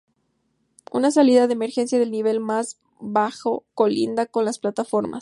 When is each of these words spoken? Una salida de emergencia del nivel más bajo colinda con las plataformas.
Una 0.91 1.11
salida 1.11 1.45
de 1.45 1.53
emergencia 1.53 1.99
del 1.99 2.09
nivel 2.09 2.39
más 2.39 2.79
bajo 2.99 3.65
colinda 3.75 4.25
con 4.25 4.45
las 4.45 4.57
plataformas. 4.57 5.09